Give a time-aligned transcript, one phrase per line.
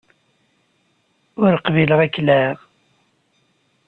[1.43, 2.57] Ur qbileɣ ad k-laɛiɣ!